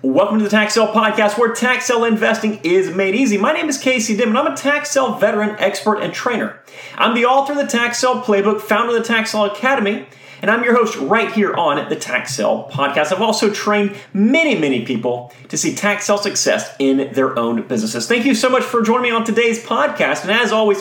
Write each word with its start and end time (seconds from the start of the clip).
Welcome 0.00 0.38
to 0.38 0.44
the 0.44 0.50
Tax 0.50 0.74
Sale 0.74 0.92
Podcast, 0.92 1.36
where 1.36 1.52
tax 1.52 1.86
sale 1.86 2.04
investing 2.04 2.60
is 2.62 2.94
made 2.94 3.16
easy. 3.16 3.36
My 3.36 3.52
name 3.52 3.68
is 3.68 3.78
Casey 3.78 4.16
Dim, 4.16 4.28
and 4.28 4.38
I'm 4.38 4.46
a 4.46 4.56
tax 4.56 4.92
sale 4.92 5.14
veteran, 5.14 5.56
expert, 5.58 5.96
and 5.96 6.14
trainer. 6.14 6.60
I'm 6.94 7.16
the 7.16 7.24
author 7.24 7.54
of 7.54 7.58
the 7.58 7.66
Tax 7.66 7.98
Sale 7.98 8.22
Playbook, 8.22 8.60
founder 8.60 8.94
of 8.96 9.02
the 9.02 9.08
Tax 9.08 9.32
Sale 9.32 9.46
Academy, 9.46 10.06
and 10.40 10.52
I'm 10.52 10.62
your 10.62 10.76
host 10.76 10.96
right 10.98 11.32
here 11.32 11.52
on 11.52 11.88
the 11.88 11.96
Tax 11.96 12.32
Sale 12.36 12.70
Podcast. 12.70 13.12
I've 13.12 13.20
also 13.20 13.50
trained 13.50 13.96
many, 14.12 14.56
many 14.56 14.84
people 14.84 15.32
to 15.48 15.58
see 15.58 15.74
tax 15.74 16.06
sale 16.06 16.18
success 16.18 16.76
in 16.78 17.12
their 17.12 17.36
own 17.36 17.66
businesses. 17.66 18.06
Thank 18.06 18.24
you 18.24 18.36
so 18.36 18.48
much 18.48 18.62
for 18.62 18.82
joining 18.82 19.02
me 19.02 19.10
on 19.10 19.24
today's 19.24 19.64
podcast, 19.64 20.22
and 20.22 20.30
as 20.30 20.52
always, 20.52 20.80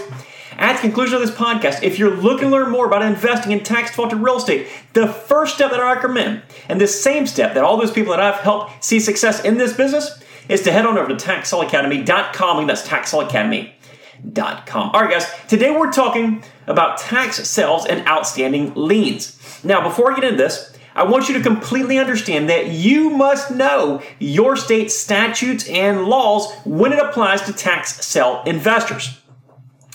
at 0.57 0.75
the 0.75 0.81
conclusion 0.81 1.15
of 1.15 1.21
this 1.21 1.31
podcast, 1.31 1.83
if 1.83 1.99
you're 1.99 2.15
looking 2.15 2.49
to 2.49 2.55
learn 2.55 2.71
more 2.71 2.87
about 2.87 3.03
investing 3.03 3.51
in 3.51 3.63
tax 3.63 3.91
defaulted 3.91 4.19
real 4.19 4.37
estate, 4.37 4.67
the 4.93 5.07
first 5.07 5.55
step 5.55 5.71
that 5.71 5.79
I 5.79 5.93
recommend, 5.93 6.41
and 6.67 6.81
the 6.81 6.87
same 6.87 7.27
step 7.27 7.53
that 7.53 7.63
all 7.63 7.77
those 7.77 7.91
people 7.91 8.11
that 8.11 8.19
I've 8.19 8.41
helped 8.41 8.83
see 8.83 8.99
success 8.99 9.45
in 9.45 9.57
this 9.57 9.73
business, 9.73 10.21
is 10.49 10.63
to 10.63 10.71
head 10.71 10.85
on 10.85 10.97
over 10.97 11.09
to 11.09 11.15
taxsaleacademy.com. 11.15 12.59
And 12.59 12.69
that's 12.69 12.87
taxsaleacademy.com. 12.87 14.91
All 14.93 15.01
right, 15.01 15.11
guys, 15.11 15.27
today 15.47 15.71
we're 15.71 15.91
talking 15.91 16.43
about 16.65 16.97
tax 16.97 17.47
sales 17.47 17.85
and 17.85 18.07
outstanding 18.07 18.73
liens. 18.73 19.61
Now, 19.63 19.81
before 19.81 20.11
I 20.11 20.15
get 20.15 20.23
into 20.23 20.37
this, 20.37 20.73
I 20.95 21.03
want 21.03 21.27
you 21.27 21.35
to 21.35 21.41
completely 21.41 21.99
understand 21.99 22.49
that 22.49 22.69
you 22.69 23.11
must 23.11 23.51
know 23.51 24.01
your 24.17 24.55
state 24.55 24.91
statutes 24.91 25.69
and 25.69 26.05
laws 26.05 26.51
when 26.65 26.91
it 26.91 26.99
applies 26.99 27.43
to 27.43 27.53
tax 27.53 28.03
sale 28.03 28.41
investors. 28.47 29.19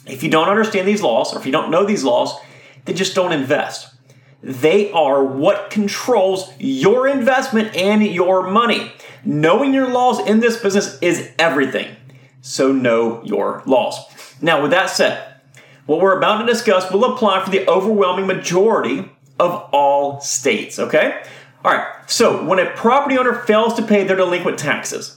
If 0.07 0.23
you 0.23 0.31
don't 0.31 0.49
understand 0.49 0.89
these 0.89 1.03
laws, 1.03 1.33
or 1.33 1.39
if 1.39 1.47
you 1.47 1.53
don't 1.53 1.71
know 1.71 1.85
these 1.85 2.05
laws, 2.05 2.35
then 2.85 2.97
just 2.97 3.15
don't 3.15 3.33
invest. 3.33 3.95
They 4.43 4.91
are 4.91 5.25
what 5.25 5.71
controls 5.71 6.53
your 6.59 7.07
investment 7.07 7.77
and 7.77 8.05
your 8.05 8.51
money. 8.51 8.93
Knowing 9.25 9.73
your 9.73 9.89
laws 9.89 10.19
in 10.27 10.41
this 10.41 10.61
business 10.61 10.99
is 11.01 11.31
everything. 11.39 11.95
So 12.41 12.73
know 12.73 13.23
your 13.23 13.63
laws. 13.67 13.97
Now, 14.41 14.61
with 14.61 14.73
that 14.73 14.91
said, 14.91 15.37
what 15.87 16.01
we're 16.01 16.19
about 16.19 16.39
to 16.39 16.47
discuss 16.47 16.91
will 16.91 17.05
apply 17.05 17.45
for 17.45 17.51
the 17.51 17.69
overwhelming 17.69 18.27
majority 18.27 19.09
of 19.39 19.69
all 19.73 20.21
states, 20.21 20.79
okay? 20.79 21.23
All 21.65 21.73
right, 21.73 21.89
so 22.11 22.45
when 22.45 22.59
a 22.59 22.71
property 22.73 23.17
owner 23.17 23.35
fails 23.35 23.75
to 23.75 23.83
pay 23.83 24.03
their 24.03 24.17
delinquent 24.17 24.59
taxes, 24.59 25.17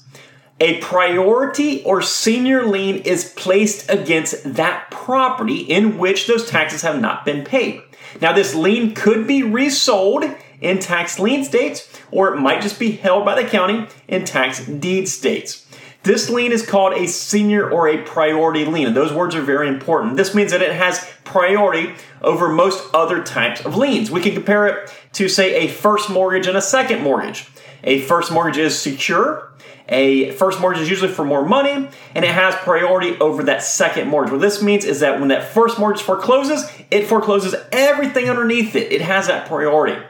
a 0.60 0.80
priority 0.80 1.84
or 1.84 2.02
senior 2.02 2.66
lien 2.66 2.98
is 2.98 3.34
placed 3.36 3.90
against 3.90 4.56
that 4.56 4.90
property 4.90 5.60
in 5.60 5.98
which 5.98 6.28
those 6.28 6.50
taxes 6.50 6.82
have 6.82 7.02
not 7.02 7.26
been 7.26 7.44
paid. 7.44 7.82
Now, 8.22 8.32
this 8.32 8.56
lien 8.56 8.94
could 8.94 9.28
be 9.28 9.44
resold 9.44 10.24
in 10.62 10.80
tax 10.80 11.20
lien 11.20 11.44
states, 11.44 11.90
or 12.12 12.34
it 12.34 12.40
might 12.40 12.62
just 12.62 12.80
be 12.80 12.92
held 12.92 13.26
by 13.26 13.42
the 13.42 13.48
county 13.48 13.88
in 14.08 14.24
tax 14.24 14.66
deed 14.66 15.10
states. 15.10 15.66
This 16.04 16.30
lien 16.30 16.52
is 16.52 16.66
called 16.66 16.94
a 16.94 17.08
senior 17.08 17.70
or 17.70 17.90
a 17.90 18.04
priority 18.04 18.64
lien, 18.64 18.88
and 18.88 18.96
those 18.96 19.12
words 19.12 19.36
are 19.36 19.42
very 19.42 19.68
important. 19.68 20.16
This 20.16 20.36
means 20.36 20.52
that 20.52 20.62
it 20.62 20.72
has 20.72 21.06
priority 21.24 21.96
over 22.22 22.48
most 22.48 22.88
other 22.94 23.24
types 23.24 23.66
of 23.66 23.76
liens. 23.76 24.12
We 24.12 24.22
can 24.22 24.34
compare 24.34 24.68
it 24.68 24.94
to, 25.14 25.28
say, 25.28 25.66
a 25.66 25.68
first 25.68 26.10
mortgage 26.10 26.48
and 26.48 26.56
a 26.56 26.62
second 26.62 27.02
mortgage. 27.02 27.50
A 27.84 28.02
first 28.02 28.32
mortgage 28.32 28.60
is 28.60 28.80
secure, 28.80 29.52
a 29.88 30.32
first 30.32 30.60
mortgage 30.60 30.82
is 30.82 30.90
usually 30.90 31.12
for 31.12 31.24
more 31.24 31.46
money 31.46 31.88
and 32.16 32.26
it 32.26 32.32
has 32.32 32.56
priority 32.56 33.18
over 33.20 33.44
that 33.44 33.62
second 33.62 34.08
mortgage. 34.08 34.32
What 34.32 34.42
this 34.42 34.62
means 34.62 34.86
is 34.86 35.02
that 35.02 35.20
when 35.20 35.30
that 35.30 35.54
first 35.54 35.78
mortgage 35.78 36.02
forecloses, 36.02 36.70
it 36.90 37.06
forecloses 37.08 37.56
everything 37.72 38.30
underneath 38.30 38.76
it. 38.76 38.92
It 38.92 39.02
has 39.02 39.28
that 39.28 39.48
priority. 39.48 40.02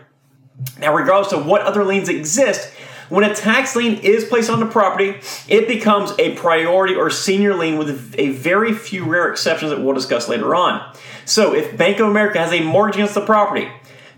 Now, 0.80 0.96
regardless 0.96 1.34
of 1.34 1.46
what 1.46 1.62
other 1.62 1.84
liens 1.84 2.10
exist, 2.10 2.72
when 3.10 3.24
a 3.24 3.36
tax 3.36 3.76
lien 3.76 4.00
is 4.00 4.24
placed 4.24 4.50
on 4.50 4.60
the 4.60 4.66
property, 4.66 5.20
it 5.48 5.68
becomes 5.68 6.14
a 6.18 6.36
priority 6.36 6.96
or 6.96 7.10
senior 7.10 7.54
lien 7.54 7.78
with 7.78 8.16
a 8.18 8.30
very 8.32 8.74
few 8.74 9.06
rare 9.06 9.30
exceptions 9.30 9.72
that 9.72 9.82
we'll 9.82 9.94
discuss 9.94 10.28
later 10.28 10.56
on. 10.56 10.96
So, 11.26 11.54
if 11.54 11.78
Bank 11.78 12.00
of 12.00 12.08
America 12.08 12.40
has 12.40 12.52
a 12.52 12.62
mortgage 12.62 12.96
against 12.96 13.14
the 13.14 13.26
property, 13.26 13.70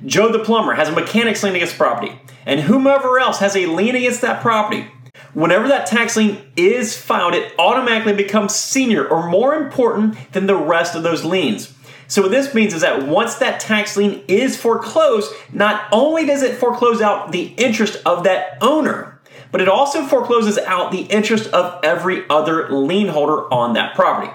Joe 0.05 0.31
the 0.31 0.39
plumber 0.39 0.73
has 0.73 0.89
a 0.89 0.93
mechanic's 0.93 1.43
lien 1.43 1.55
against 1.55 1.73
the 1.73 1.83
property, 1.83 2.17
and 2.45 2.61
whomever 2.61 3.19
else 3.19 3.39
has 3.39 3.55
a 3.57 3.65
lien 3.65 3.95
against 3.95 4.21
that 4.21 4.41
property, 4.41 4.87
Whenever 5.33 5.67
that 5.67 5.85
tax 5.85 6.15
lien 6.15 6.41
is 6.55 6.97
filed, 6.97 7.33
it 7.33 7.53
automatically 7.59 8.13
becomes 8.13 8.55
senior 8.55 9.07
or 9.07 9.29
more 9.29 9.55
important 9.55 10.15
than 10.31 10.47
the 10.47 10.55
rest 10.55 10.95
of 10.95 11.03
those 11.03 11.23
liens. 11.23 11.73
So, 12.07 12.21
what 12.21 12.31
this 12.31 12.53
means 12.53 12.73
is 12.73 12.81
that 12.81 13.05
once 13.05 13.35
that 13.35 13.59
tax 13.59 13.97
lien 13.97 14.23
is 14.27 14.55
foreclosed, 14.55 15.31
not 15.51 15.87
only 15.91 16.25
does 16.25 16.41
it 16.41 16.55
foreclose 16.55 17.01
out 17.01 17.31
the 17.31 17.53
interest 17.57 18.01
of 18.05 18.23
that 18.23 18.57
owner, 18.61 19.19
but 19.51 19.61
it 19.61 19.67
also 19.67 20.05
forecloses 20.05 20.57
out 20.57 20.91
the 20.91 21.01
interest 21.01 21.51
of 21.53 21.83
every 21.83 22.23
other 22.29 22.69
lien 22.69 23.09
holder 23.09 23.51
on 23.53 23.73
that 23.73 23.93
property. 23.93 24.31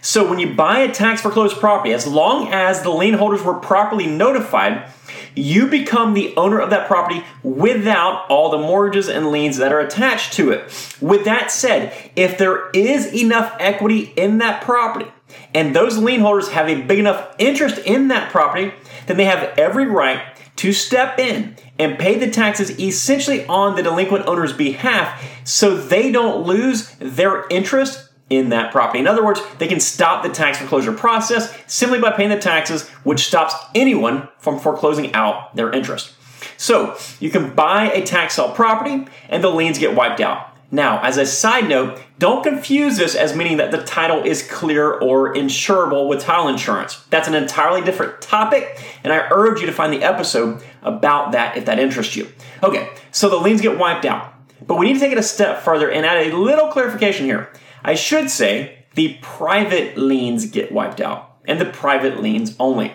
So, 0.00 0.28
when 0.28 0.38
you 0.38 0.54
buy 0.54 0.80
a 0.80 0.92
tax 0.92 1.20
foreclosed 1.20 1.58
property, 1.58 1.92
as 1.92 2.06
long 2.06 2.52
as 2.52 2.82
the 2.82 2.90
lien 2.90 3.14
holders 3.14 3.42
were 3.42 3.54
properly 3.54 4.06
notified, 4.06 4.90
you 5.36 5.66
become 5.66 6.14
the 6.14 6.34
owner 6.36 6.58
of 6.58 6.70
that 6.70 6.86
property 6.88 7.22
without 7.42 8.28
all 8.30 8.50
the 8.50 8.58
mortgages 8.58 9.08
and 9.08 9.30
liens 9.30 9.58
that 9.58 9.72
are 9.72 9.80
attached 9.80 10.32
to 10.34 10.50
it. 10.50 10.62
With 11.00 11.24
that 11.26 11.50
said, 11.50 11.92
if 12.16 12.38
there 12.38 12.70
is 12.70 13.12
enough 13.14 13.54
equity 13.60 14.12
in 14.16 14.38
that 14.38 14.62
property 14.62 15.10
and 15.54 15.76
those 15.76 15.98
lien 15.98 16.20
holders 16.20 16.48
have 16.48 16.68
a 16.68 16.82
big 16.82 16.98
enough 16.98 17.34
interest 17.38 17.78
in 17.78 18.08
that 18.08 18.30
property, 18.30 18.72
then 19.06 19.16
they 19.16 19.24
have 19.26 19.56
every 19.58 19.86
right 19.86 20.22
to 20.56 20.72
step 20.72 21.18
in 21.18 21.54
and 21.78 21.98
pay 21.98 22.18
the 22.18 22.30
taxes 22.30 22.78
essentially 22.80 23.46
on 23.46 23.76
the 23.76 23.82
delinquent 23.82 24.26
owner's 24.26 24.54
behalf 24.54 25.22
so 25.44 25.76
they 25.76 26.10
don't 26.10 26.46
lose 26.46 26.90
their 26.98 27.46
interest 27.48 28.05
in 28.28 28.48
that 28.48 28.72
property. 28.72 28.98
In 28.98 29.06
other 29.06 29.24
words, 29.24 29.40
they 29.58 29.68
can 29.68 29.80
stop 29.80 30.22
the 30.22 30.28
tax 30.28 30.58
foreclosure 30.58 30.92
process 30.92 31.56
simply 31.66 32.00
by 32.00 32.10
paying 32.10 32.30
the 32.30 32.38
taxes, 32.38 32.88
which 33.04 33.26
stops 33.26 33.54
anyone 33.74 34.28
from 34.38 34.58
foreclosing 34.58 35.14
out 35.14 35.54
their 35.54 35.72
interest. 35.72 36.12
So 36.56 36.96
you 37.20 37.30
can 37.30 37.54
buy 37.54 37.90
a 37.92 38.04
tax 38.04 38.34
sale 38.34 38.52
property 38.52 39.06
and 39.28 39.44
the 39.44 39.50
liens 39.50 39.78
get 39.78 39.94
wiped 39.94 40.20
out. 40.20 40.56
Now, 40.70 41.00
as 41.02 41.16
a 41.16 41.24
side 41.24 41.68
note, 41.68 42.02
don't 42.18 42.42
confuse 42.42 42.96
this 42.96 43.14
as 43.14 43.36
meaning 43.36 43.58
that 43.58 43.70
the 43.70 43.84
title 43.84 44.24
is 44.24 44.42
clear 44.42 44.92
or 44.94 45.32
insurable 45.32 46.08
with 46.08 46.20
title 46.20 46.48
insurance. 46.48 47.04
That's 47.08 47.28
an 47.28 47.34
entirely 47.34 47.82
different 47.82 48.20
topic, 48.20 48.82
and 49.04 49.12
I 49.12 49.28
urge 49.30 49.60
you 49.60 49.66
to 49.66 49.72
find 49.72 49.92
the 49.92 50.02
episode 50.02 50.64
about 50.82 51.32
that 51.32 51.56
if 51.56 51.66
that 51.66 51.78
interests 51.78 52.16
you. 52.16 52.32
Okay, 52.64 52.90
so 53.12 53.28
the 53.28 53.36
liens 53.36 53.60
get 53.60 53.78
wiped 53.78 54.04
out. 54.04 54.34
But 54.66 54.76
we 54.78 54.86
need 54.86 54.94
to 54.94 55.00
take 55.00 55.12
it 55.12 55.18
a 55.18 55.22
step 55.22 55.62
further 55.62 55.88
and 55.88 56.04
add 56.04 56.26
a 56.26 56.36
little 56.36 56.66
clarification 56.68 57.26
here. 57.26 57.48
I 57.86 57.94
should 57.94 58.30
say 58.30 58.78
the 58.96 59.16
private 59.22 59.96
liens 59.96 60.46
get 60.46 60.72
wiped 60.72 61.00
out, 61.00 61.36
and 61.44 61.60
the 61.60 61.66
private 61.66 62.20
liens 62.20 62.56
only. 62.58 62.92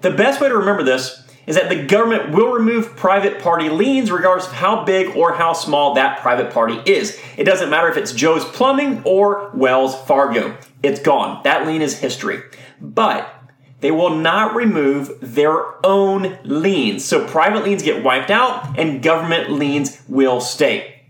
The 0.00 0.10
best 0.10 0.40
way 0.40 0.48
to 0.48 0.56
remember 0.56 0.82
this 0.82 1.22
is 1.46 1.54
that 1.54 1.68
the 1.68 1.84
government 1.84 2.32
will 2.32 2.52
remove 2.52 2.96
private 2.96 3.40
party 3.40 3.68
liens 3.68 4.10
regardless 4.10 4.48
of 4.48 4.54
how 4.54 4.84
big 4.84 5.16
or 5.16 5.34
how 5.34 5.52
small 5.52 5.94
that 5.94 6.18
private 6.20 6.52
party 6.52 6.80
is. 6.86 7.20
It 7.36 7.44
doesn't 7.44 7.70
matter 7.70 7.88
if 7.88 7.96
it's 7.96 8.10
Joe's 8.10 8.44
Plumbing 8.44 9.02
or 9.04 9.48
Wells 9.54 9.94
Fargo. 10.06 10.58
It's 10.82 11.00
gone. 11.00 11.40
That 11.44 11.64
lien 11.64 11.80
is 11.80 12.00
history. 12.00 12.42
But 12.80 13.32
they 13.78 13.92
will 13.92 14.16
not 14.16 14.56
remove 14.56 15.18
their 15.20 15.86
own 15.86 16.38
liens. 16.42 17.04
So 17.04 17.28
private 17.28 17.62
liens 17.62 17.84
get 17.84 18.02
wiped 18.02 18.30
out 18.30 18.76
and 18.76 19.02
government 19.02 19.50
liens 19.50 20.02
will 20.08 20.40
stay. 20.40 21.04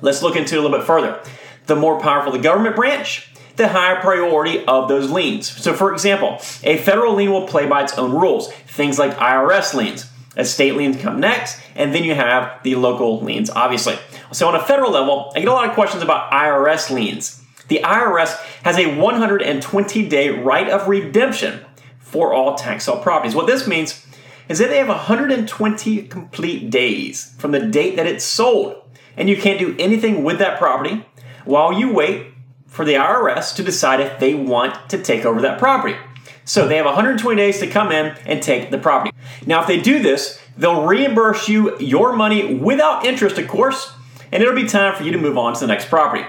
Let's 0.00 0.22
look 0.22 0.34
into 0.34 0.56
it 0.56 0.58
a 0.58 0.62
little 0.62 0.78
bit 0.78 0.86
further 0.86 1.22
the 1.66 1.76
more 1.76 2.00
powerful 2.00 2.32
the 2.32 2.38
government 2.38 2.76
branch, 2.76 3.28
the 3.56 3.68
higher 3.68 4.00
priority 4.00 4.64
of 4.66 4.88
those 4.88 5.10
liens. 5.10 5.48
So, 5.48 5.74
for 5.74 5.92
example, 5.92 6.38
a 6.62 6.76
federal 6.78 7.14
lien 7.14 7.32
will 7.32 7.46
play 7.46 7.66
by 7.66 7.84
its 7.84 7.96
own 7.98 8.12
rules. 8.12 8.52
Things 8.52 8.98
like 8.98 9.16
IRS 9.16 9.74
liens. 9.74 10.06
A 10.36 10.44
state 10.44 10.76
liens 10.76 11.00
come 11.00 11.18
next, 11.18 11.58
and 11.74 11.94
then 11.94 12.04
you 12.04 12.14
have 12.14 12.62
the 12.62 12.74
local 12.74 13.20
liens, 13.20 13.48
obviously. 13.48 13.98
So, 14.32 14.48
on 14.48 14.54
a 14.54 14.62
federal 14.62 14.90
level, 14.90 15.32
I 15.34 15.40
get 15.40 15.48
a 15.48 15.52
lot 15.52 15.68
of 15.68 15.74
questions 15.74 16.02
about 16.02 16.30
IRS 16.30 16.90
liens. 16.90 17.42
The 17.68 17.80
IRS 17.82 18.36
has 18.62 18.78
a 18.78 18.98
120 18.98 20.08
day 20.08 20.28
right 20.28 20.68
of 20.68 20.88
redemption 20.88 21.64
for 21.98 22.32
all 22.32 22.54
tax 22.54 22.84
sale 22.84 23.00
properties. 23.00 23.34
What 23.34 23.46
this 23.46 23.66
means 23.66 24.06
is 24.48 24.58
that 24.58 24.68
they 24.68 24.78
have 24.78 24.88
120 24.88 26.02
complete 26.02 26.70
days 26.70 27.34
from 27.38 27.50
the 27.50 27.60
date 27.60 27.96
that 27.96 28.06
it's 28.06 28.24
sold, 28.24 28.76
and 29.16 29.28
you 29.28 29.36
can't 29.36 29.58
do 29.58 29.74
anything 29.78 30.22
with 30.22 30.38
that 30.38 30.58
property 30.58 31.04
while 31.46 31.72
you 31.72 31.92
wait 31.92 32.26
for 32.66 32.84
the 32.84 32.94
IRS 32.94 33.54
to 33.56 33.62
decide 33.62 34.00
if 34.00 34.18
they 34.20 34.34
want 34.34 34.90
to 34.90 35.02
take 35.02 35.24
over 35.24 35.40
that 35.40 35.58
property. 35.58 35.96
So 36.44 36.68
they 36.68 36.76
have 36.76 36.86
120 36.86 37.36
days 37.36 37.58
to 37.60 37.66
come 37.66 37.90
in 37.90 38.14
and 38.24 38.42
take 38.42 38.70
the 38.70 38.78
property. 38.78 39.16
Now, 39.46 39.62
if 39.62 39.66
they 39.66 39.80
do 39.80 40.00
this, 40.00 40.40
they'll 40.56 40.86
reimburse 40.86 41.48
you 41.48 41.78
your 41.78 42.14
money 42.14 42.54
without 42.54 43.04
interest, 43.04 43.38
of 43.38 43.48
course, 43.48 43.92
and 44.30 44.42
it'll 44.42 44.54
be 44.54 44.66
time 44.66 44.94
for 44.94 45.02
you 45.02 45.12
to 45.12 45.18
move 45.18 45.38
on 45.38 45.54
to 45.54 45.60
the 45.60 45.66
next 45.66 45.88
property. 45.88 46.24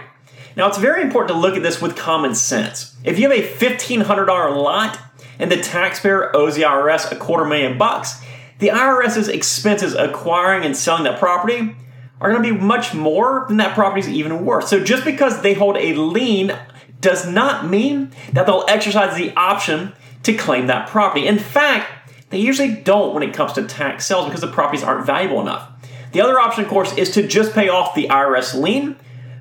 Now, 0.55 0.67
it's 0.67 0.79
very 0.79 1.03
important 1.03 1.35
to 1.35 1.39
look 1.39 1.55
at 1.55 1.61
this 1.61 1.81
with 1.81 1.95
common 1.95 2.33
sense. 2.33 2.95
If 3.03 3.19
you 3.19 3.29
have 3.29 3.37
a 3.37 3.47
$1,500 3.47 4.27
lot 4.55 4.99
and 5.37 5.51
the 5.51 5.57
taxpayer 5.57 6.35
owes 6.35 6.55
the 6.55 6.63
IRS 6.63 7.11
a 7.11 7.15
quarter 7.15 7.45
million 7.45 7.77
bucks, 7.77 8.19
the 8.57 8.69
IRS's 8.69 9.27
expenses 9.27 9.93
acquiring 9.93 10.65
and 10.65 10.75
selling 10.75 11.03
that 11.03 11.19
property 11.19 11.75
are 12.19 12.31
going 12.31 12.43
to 12.43 12.53
be 12.53 12.59
much 12.59 12.93
more, 12.93 13.45
than 13.47 13.57
that 13.57 13.75
property 13.75 14.01
is 14.01 14.09
even 14.09 14.45
worse. 14.45 14.69
So 14.69 14.83
just 14.83 15.05
because 15.05 15.41
they 15.41 15.53
hold 15.53 15.77
a 15.77 15.93
lien 15.93 16.57
does 16.99 17.29
not 17.29 17.67
mean 17.69 18.11
that 18.33 18.45
they'll 18.45 18.65
exercise 18.67 19.15
the 19.15 19.33
option 19.35 19.93
to 20.23 20.33
claim 20.33 20.67
that 20.67 20.89
property. 20.89 21.27
In 21.27 21.37
fact, 21.37 21.91
they 22.29 22.39
usually 22.39 22.73
don't 22.73 23.13
when 23.13 23.23
it 23.23 23.33
comes 23.33 23.53
to 23.53 23.63
tax 23.63 24.05
sales 24.05 24.25
because 24.25 24.41
the 24.41 24.47
properties 24.47 24.83
aren't 24.83 25.05
valuable 25.05 25.39
enough. 25.41 25.69
The 26.11 26.21
other 26.21 26.39
option, 26.39 26.63
of 26.63 26.69
course, 26.69 26.97
is 26.97 27.11
to 27.11 27.27
just 27.27 27.53
pay 27.53 27.69
off 27.69 27.95
the 27.95 28.07
IRS 28.07 28.59
lien 28.59 28.95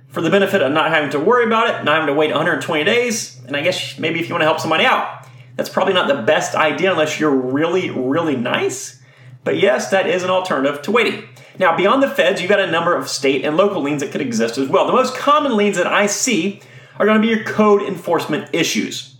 for 0.08 0.20
the 0.20 0.30
benefit 0.30 0.62
of 0.62 0.72
not 0.72 0.90
having 0.90 1.10
to 1.10 1.20
worry 1.20 1.44
about 1.44 1.68
it, 1.68 1.84
not 1.84 1.94
having 1.96 2.06
to 2.06 2.14
wait 2.14 2.30
120 2.30 2.84
days. 2.84 3.40
And 3.46 3.56
I 3.56 3.62
guess 3.62 3.98
maybe 3.98 4.20
if 4.20 4.28
you 4.28 4.34
want 4.34 4.42
to 4.42 4.46
help 4.46 4.60
somebody 4.60 4.84
out, 4.84 5.26
that's 5.56 5.68
probably 5.68 5.94
not 5.94 6.08
the 6.08 6.22
best 6.22 6.54
idea 6.54 6.92
unless 6.92 7.18
you're 7.18 7.34
really, 7.34 7.90
really 7.90 8.36
nice. 8.36 9.02
But 9.44 9.58
yes, 9.58 9.90
that 9.90 10.06
is 10.06 10.22
an 10.22 10.30
alternative 10.30 10.82
to 10.82 10.90
waiting. 10.90 11.28
Now, 11.58 11.76
beyond 11.76 12.02
the 12.02 12.10
feds, 12.10 12.40
you've 12.40 12.50
got 12.50 12.60
a 12.60 12.70
number 12.70 12.94
of 12.94 13.08
state 13.08 13.44
and 13.44 13.56
local 13.56 13.82
liens 13.82 14.02
that 14.02 14.12
could 14.12 14.20
exist 14.20 14.58
as 14.58 14.68
well. 14.68 14.86
The 14.86 14.92
most 14.92 15.16
common 15.16 15.56
liens 15.56 15.76
that 15.76 15.86
I 15.86 16.06
see 16.06 16.60
are 16.98 17.06
going 17.06 17.20
to 17.20 17.26
be 17.26 17.32
your 17.32 17.44
code 17.44 17.82
enforcement 17.82 18.50
issues. 18.52 19.16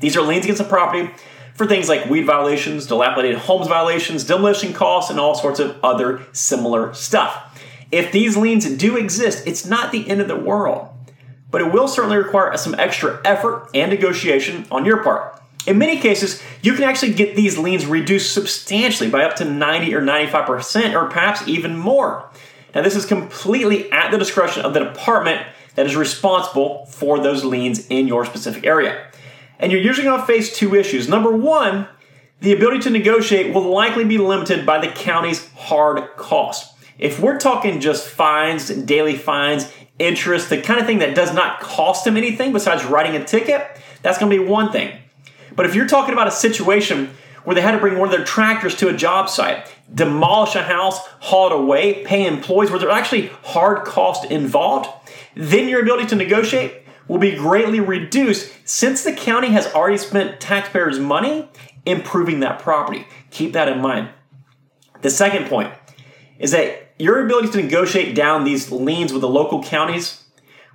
These 0.00 0.16
are 0.16 0.22
liens 0.22 0.44
against 0.44 0.62
the 0.62 0.68
property 0.68 1.10
for 1.54 1.66
things 1.66 1.88
like 1.88 2.06
weed 2.06 2.24
violations, 2.24 2.86
dilapidated 2.86 3.38
homes 3.38 3.68
violations, 3.68 4.24
demolition 4.24 4.72
costs, 4.72 5.10
and 5.10 5.20
all 5.20 5.34
sorts 5.34 5.60
of 5.60 5.78
other 5.82 6.22
similar 6.32 6.94
stuff. 6.94 7.60
If 7.90 8.10
these 8.10 8.36
liens 8.36 8.68
do 8.76 8.96
exist, 8.96 9.46
it's 9.46 9.66
not 9.66 9.92
the 9.92 10.08
end 10.08 10.22
of 10.22 10.28
the 10.28 10.36
world, 10.36 10.88
but 11.50 11.60
it 11.60 11.72
will 11.72 11.88
certainly 11.88 12.16
require 12.16 12.56
some 12.56 12.74
extra 12.76 13.20
effort 13.24 13.68
and 13.74 13.90
negotiation 13.90 14.66
on 14.70 14.86
your 14.86 15.02
part. 15.02 15.41
In 15.66 15.78
many 15.78 15.98
cases, 15.98 16.42
you 16.60 16.74
can 16.74 16.84
actually 16.84 17.14
get 17.14 17.36
these 17.36 17.56
liens 17.56 17.86
reduced 17.86 18.32
substantially 18.32 19.08
by 19.08 19.24
up 19.24 19.36
to 19.36 19.44
90 19.44 19.94
or 19.94 20.02
95%, 20.02 20.94
or 20.94 21.08
perhaps 21.08 21.46
even 21.46 21.76
more. 21.76 22.28
Now, 22.74 22.82
this 22.82 22.96
is 22.96 23.06
completely 23.06 23.90
at 23.92 24.10
the 24.10 24.18
discretion 24.18 24.64
of 24.64 24.74
the 24.74 24.80
department 24.80 25.46
that 25.74 25.86
is 25.86 25.94
responsible 25.94 26.86
for 26.86 27.20
those 27.20 27.44
liens 27.44 27.86
in 27.88 28.08
your 28.08 28.24
specific 28.24 28.66
area. 28.66 29.06
And 29.58 29.70
you're 29.70 29.80
usually 29.80 30.06
going 30.06 30.20
to 30.20 30.26
face 30.26 30.56
two 30.56 30.74
issues. 30.74 31.08
Number 31.08 31.30
one, 31.30 31.86
the 32.40 32.52
ability 32.52 32.80
to 32.80 32.90
negotiate 32.90 33.54
will 33.54 33.70
likely 33.70 34.04
be 34.04 34.18
limited 34.18 34.66
by 34.66 34.84
the 34.84 34.88
county's 34.92 35.48
hard 35.52 36.16
cost. 36.16 36.74
If 36.98 37.20
we're 37.20 37.38
talking 37.38 37.80
just 37.80 38.08
fines, 38.08 38.68
daily 38.68 39.16
fines, 39.16 39.72
interest, 39.98 40.50
the 40.50 40.60
kind 40.60 40.80
of 40.80 40.86
thing 40.86 40.98
that 40.98 41.14
does 41.14 41.32
not 41.32 41.60
cost 41.60 42.04
them 42.04 42.16
anything 42.16 42.52
besides 42.52 42.84
writing 42.84 43.14
a 43.14 43.24
ticket, 43.24 43.64
that's 44.02 44.18
going 44.18 44.30
to 44.30 44.38
be 44.38 44.44
one 44.44 44.72
thing. 44.72 44.98
But 45.54 45.66
if 45.66 45.74
you're 45.74 45.88
talking 45.88 46.12
about 46.12 46.28
a 46.28 46.32
situation 46.32 47.10
where 47.44 47.54
they 47.54 47.60
had 47.60 47.72
to 47.72 47.78
bring 47.78 47.98
one 47.98 48.08
of 48.08 48.14
their 48.14 48.24
tractors 48.24 48.74
to 48.76 48.88
a 48.88 48.92
job 48.92 49.28
site, 49.28 49.66
demolish 49.92 50.54
a 50.54 50.62
house, 50.62 50.98
haul 51.20 51.48
it 51.48 51.52
away, 51.52 52.04
pay 52.04 52.26
employees, 52.26 52.70
where 52.70 52.78
there's 52.78 52.92
actually 52.92 53.28
hard 53.42 53.84
cost 53.84 54.30
involved, 54.30 54.88
then 55.34 55.68
your 55.68 55.82
ability 55.82 56.06
to 56.06 56.14
negotiate 56.14 56.82
will 57.08 57.18
be 57.18 57.34
greatly 57.34 57.80
reduced 57.80 58.52
since 58.64 59.02
the 59.02 59.12
county 59.12 59.48
has 59.48 59.66
already 59.74 59.98
spent 59.98 60.40
taxpayers' 60.40 61.00
money 61.00 61.48
improving 61.84 62.40
that 62.40 62.60
property. 62.60 63.06
Keep 63.30 63.52
that 63.54 63.68
in 63.68 63.80
mind. 63.80 64.08
The 65.00 65.10
second 65.10 65.48
point 65.48 65.72
is 66.38 66.52
that 66.52 66.92
your 66.98 67.24
ability 67.24 67.50
to 67.50 67.62
negotiate 67.62 68.14
down 68.14 68.44
these 68.44 68.70
liens 68.70 69.12
with 69.12 69.22
the 69.22 69.28
local 69.28 69.62
counties 69.62 70.22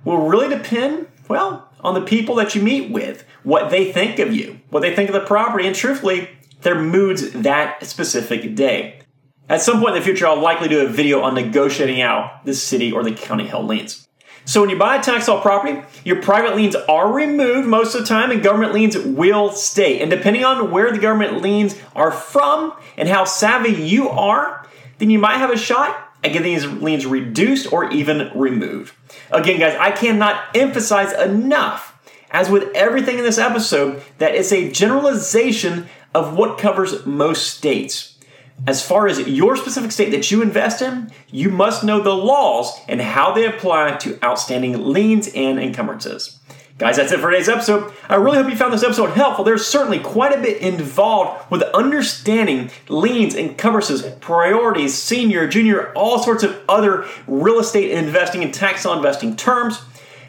will 0.04 0.28
really 0.28 0.54
depend, 0.54 1.06
well, 1.28 1.68
on 1.80 1.94
the 1.94 2.00
people 2.00 2.34
that 2.36 2.54
you 2.54 2.62
meet 2.62 2.90
with, 2.90 3.24
what 3.42 3.70
they 3.70 3.92
think 3.92 4.18
of 4.18 4.34
you, 4.34 4.60
what 4.70 4.80
they 4.80 4.94
think 4.94 5.08
of 5.08 5.14
the 5.14 5.26
property, 5.26 5.66
and 5.66 5.76
truthfully, 5.76 6.28
their 6.62 6.80
moods 6.80 7.30
that 7.32 7.84
specific 7.86 8.54
day. 8.54 9.00
At 9.48 9.62
some 9.62 9.80
point 9.80 9.96
in 9.96 10.00
the 10.00 10.04
future, 10.04 10.26
I'll 10.26 10.40
likely 10.40 10.68
do 10.68 10.84
a 10.84 10.88
video 10.88 11.22
on 11.22 11.34
negotiating 11.34 12.02
out 12.02 12.44
the 12.44 12.54
city 12.54 12.92
or 12.92 13.02
the 13.02 13.12
county 13.12 13.46
held 13.46 13.66
liens. 13.66 14.08
So 14.44 14.62
when 14.62 14.70
you 14.70 14.78
buy 14.78 14.96
a 14.96 15.02
tax 15.02 15.26
sale 15.26 15.40
property, 15.40 15.82
your 16.04 16.22
private 16.22 16.56
liens 16.56 16.74
are 16.74 17.12
removed 17.12 17.68
most 17.68 17.94
of 17.94 18.00
the 18.00 18.06
time 18.06 18.30
and 18.30 18.42
government 18.42 18.72
liens 18.72 18.96
will 18.96 19.52
stay. 19.52 20.00
And 20.00 20.10
depending 20.10 20.44
on 20.44 20.70
where 20.70 20.90
the 20.90 20.98
government 20.98 21.42
liens 21.42 21.78
are 21.94 22.10
from 22.10 22.72
and 22.96 23.08
how 23.08 23.24
savvy 23.24 23.72
you 23.72 24.08
are, 24.08 24.66
then 24.98 25.10
you 25.10 25.18
might 25.18 25.36
have 25.36 25.50
a 25.50 25.58
shot 25.58 26.07
at 26.24 26.32
getting 26.32 26.54
these 26.54 26.66
liens 26.66 27.06
reduced 27.06 27.72
or 27.72 27.90
even 27.90 28.30
removed. 28.34 28.94
Again, 29.30 29.60
guys, 29.60 29.76
I 29.78 29.90
cannot 29.92 30.56
emphasize 30.56 31.12
enough, 31.12 31.98
as 32.30 32.50
with 32.50 32.74
everything 32.74 33.18
in 33.18 33.24
this 33.24 33.38
episode, 33.38 34.02
that 34.18 34.34
it's 34.34 34.52
a 34.52 34.70
generalization 34.70 35.88
of 36.14 36.36
what 36.36 36.58
covers 36.58 37.06
most 37.06 37.46
states. 37.54 38.18
As 38.66 38.84
far 38.84 39.06
as 39.06 39.20
your 39.20 39.56
specific 39.56 39.92
state 39.92 40.10
that 40.10 40.30
you 40.30 40.42
invest 40.42 40.82
in, 40.82 41.12
you 41.30 41.48
must 41.48 41.84
know 41.84 42.00
the 42.00 42.14
laws 42.14 42.76
and 42.88 43.00
how 43.00 43.32
they 43.32 43.46
apply 43.46 43.96
to 43.98 44.18
outstanding 44.24 44.86
liens 44.86 45.28
and 45.34 45.60
encumbrances. 45.60 46.37
Guys, 46.78 46.96
that's 46.96 47.10
it 47.10 47.18
for 47.18 47.28
today's 47.32 47.48
episode. 47.48 47.92
I 48.08 48.14
really 48.14 48.36
hope 48.38 48.48
you 48.48 48.56
found 48.56 48.72
this 48.72 48.84
episode 48.84 49.10
helpful. 49.10 49.44
There's 49.44 49.66
certainly 49.66 49.98
quite 49.98 50.32
a 50.32 50.40
bit 50.40 50.62
involved 50.62 51.50
with 51.50 51.62
understanding 51.74 52.70
liens, 52.88 53.34
encumbrances, 53.34 54.02
priorities, 54.20 54.94
senior, 54.94 55.48
junior, 55.48 55.92
all 55.94 56.22
sorts 56.22 56.44
of 56.44 56.56
other 56.68 57.04
real 57.26 57.58
estate 57.58 57.90
investing 57.90 58.44
and 58.44 58.54
tax 58.54 58.84
investing 58.84 59.34
terms. 59.34 59.80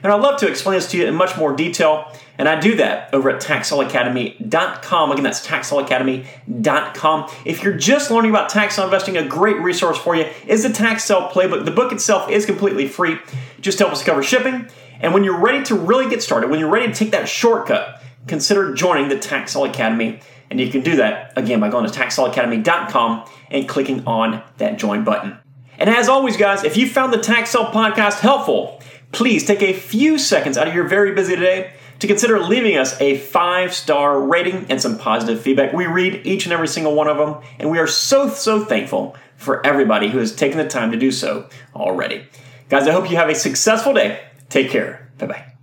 And 0.03 0.11
I'd 0.11 0.21
love 0.21 0.39
to 0.39 0.47
explain 0.47 0.75
this 0.75 0.89
to 0.91 0.97
you 0.97 1.07
in 1.07 1.15
much 1.15 1.37
more 1.37 1.55
detail. 1.55 2.11
And 2.37 2.47
I 2.47 2.59
do 2.59 2.75
that 2.77 3.13
over 3.13 3.29
at 3.29 3.41
taxsaleacademy.com. 3.41 5.11
Again, 5.11 5.23
that's 5.23 5.45
taxsaleacademy.com. 5.45 7.31
If 7.43 7.63
you're 7.63 7.75
just 7.75 8.09
learning 8.09 8.31
about 8.31 8.49
tax 8.49 8.77
investing, 8.77 9.17
a 9.17 9.27
great 9.27 9.57
resource 9.57 9.97
for 9.97 10.15
you 10.15 10.25
is 10.47 10.63
the 10.63 10.69
Tax 10.69 11.05
Playbook. 11.05 11.65
The 11.65 11.71
book 11.71 11.91
itself 11.91 12.29
is 12.29 12.45
completely 12.45 12.87
free. 12.87 13.17
Just 13.59 13.79
help 13.79 13.91
us 13.91 14.01
cover 14.03 14.23
shipping. 14.23 14.69
And 15.01 15.13
when 15.13 15.23
you're 15.25 15.39
ready 15.39 15.63
to 15.65 15.75
really 15.75 16.09
get 16.09 16.23
started, 16.23 16.49
when 16.49 16.59
you're 16.59 16.69
ready 16.69 16.87
to 16.87 16.93
take 16.93 17.11
that 17.11 17.27
shortcut, 17.27 18.01
consider 18.27 18.73
joining 18.73 19.09
the 19.09 19.19
Tax 19.19 19.55
Academy. 19.55 20.21
And 20.49 20.59
you 20.59 20.69
can 20.69 20.81
do 20.81 20.95
that, 20.95 21.33
again, 21.35 21.59
by 21.59 21.69
going 21.69 21.89
to 21.89 21.91
taxsaleacademy.com 21.91 23.29
and 23.51 23.67
clicking 23.67 24.05
on 24.07 24.43
that 24.57 24.77
join 24.79 25.03
button. 25.03 25.37
And 25.77 25.89
as 25.89 26.09
always, 26.09 26.35
guys, 26.37 26.63
if 26.63 26.75
you 26.75 26.87
found 26.89 27.13
the 27.13 27.19
Tax 27.19 27.53
podcast 27.53 28.19
helpful, 28.19 28.81
please 29.11 29.45
take 29.45 29.61
a 29.61 29.73
few 29.73 30.17
seconds 30.17 30.57
out 30.57 30.67
of 30.67 30.73
your 30.73 30.87
very 30.87 31.13
busy 31.13 31.35
day 31.35 31.73
to 31.99 32.07
consider 32.07 32.39
leaving 32.39 32.77
us 32.77 32.99
a 33.01 33.17
five 33.17 33.73
star 33.73 34.21
rating 34.21 34.65
and 34.69 34.81
some 34.81 34.97
positive 34.97 35.41
feedback. 35.41 35.73
We 35.73 35.85
read 35.85 36.25
each 36.25 36.45
and 36.45 36.53
every 36.53 36.67
single 36.67 36.95
one 36.95 37.07
of 37.07 37.17
them, 37.17 37.43
and 37.59 37.69
we 37.69 37.79
are 37.79 37.87
so, 37.87 38.29
so 38.29 38.63
thankful 38.63 39.15
for 39.35 39.65
everybody 39.65 40.09
who 40.09 40.17
has 40.17 40.35
taken 40.35 40.57
the 40.57 40.67
time 40.67 40.91
to 40.91 40.97
do 40.97 41.11
so 41.11 41.49
already. 41.75 42.27
Guys, 42.69 42.87
I 42.87 42.91
hope 42.91 43.09
you 43.09 43.17
have 43.17 43.29
a 43.29 43.35
successful 43.35 43.93
day. 43.93 44.21
Take 44.49 44.69
care. 44.69 45.11
Bye 45.17 45.27
bye. 45.27 45.53